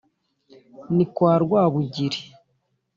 Ni 0.95 1.05
kwa 1.15 1.33
Rwabugiri 1.43 2.19